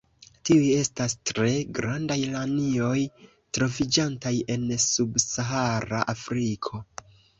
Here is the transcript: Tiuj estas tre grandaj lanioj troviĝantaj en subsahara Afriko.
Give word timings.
Tiuj 0.49 0.69
estas 0.75 1.15
tre 1.31 1.49
grandaj 1.79 2.17
lanioj 2.31 2.95
troviĝantaj 3.59 4.33
en 4.55 4.65
subsahara 4.87 6.01
Afriko. 6.15 6.83